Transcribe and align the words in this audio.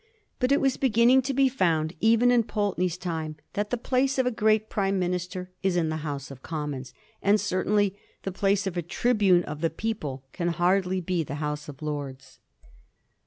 But 0.39 0.51
it 0.51 0.59
was 0.59 0.77
beginning 0.77 1.21
to 1.21 1.33
be 1.35 1.47
found, 1.47 1.93
even 1.99 2.31
in 2.31 2.41
Pulteney's 2.45 2.97
time, 2.97 3.35
that 3.53 3.69
the 3.69 3.77
place 3.77 4.17
of 4.17 4.25
a 4.25 4.31
great 4.31 4.67
Prime 4.67 4.97
minister 4.97 5.51
is 5.61 5.75
in 5.75 5.89
the 5.89 5.97
House 5.97 6.31
of 6.31 6.41
Commons; 6.41 6.91
and 7.21 7.39
certainly 7.39 7.95
the 8.23 8.31
place 8.31 8.65
of 8.65 8.75
a 8.75 8.81
tribune 8.81 9.43
of 9.43 9.61
the 9.61 9.69
people 9.69 10.23
can 10.33 10.47
hardly 10.47 11.01
be 11.01 11.21
the 11.23 11.35
House 11.35 11.69
of 11.69 11.83
Lords. 11.83 12.39